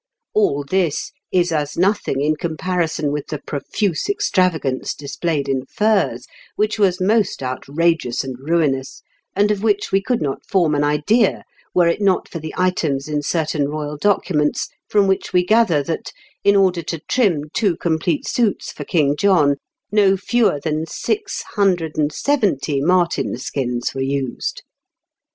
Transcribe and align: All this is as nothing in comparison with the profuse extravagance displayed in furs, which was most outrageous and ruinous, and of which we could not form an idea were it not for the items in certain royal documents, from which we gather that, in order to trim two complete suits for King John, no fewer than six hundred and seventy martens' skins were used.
All 0.33 0.63
this 0.67 1.11
is 1.31 1.51
as 1.51 1.77
nothing 1.77 2.21
in 2.21 2.35
comparison 2.35 3.11
with 3.11 3.27
the 3.27 3.37
profuse 3.37 4.09
extravagance 4.09 4.95
displayed 4.95 5.47
in 5.47 5.67
furs, 5.67 6.25
which 6.55 6.79
was 6.79 6.99
most 6.99 7.43
outrageous 7.43 8.23
and 8.23 8.35
ruinous, 8.39 9.03
and 9.35 9.51
of 9.51 9.61
which 9.61 9.91
we 9.91 10.01
could 10.01 10.19
not 10.19 10.43
form 10.43 10.73
an 10.73 10.83
idea 10.83 11.43
were 11.75 11.87
it 11.87 12.01
not 12.01 12.27
for 12.27 12.39
the 12.39 12.51
items 12.57 13.07
in 13.07 13.21
certain 13.21 13.69
royal 13.69 13.95
documents, 13.95 14.69
from 14.89 15.05
which 15.05 15.33
we 15.33 15.45
gather 15.45 15.83
that, 15.83 16.11
in 16.43 16.55
order 16.55 16.81
to 16.81 16.97
trim 17.01 17.43
two 17.53 17.77
complete 17.77 18.27
suits 18.27 18.71
for 18.71 18.83
King 18.83 19.15
John, 19.15 19.57
no 19.91 20.17
fewer 20.17 20.59
than 20.59 20.87
six 20.87 21.43
hundred 21.53 21.95
and 21.95 22.11
seventy 22.11 22.81
martens' 22.81 23.43
skins 23.43 23.93
were 23.93 24.01
used. 24.01 24.63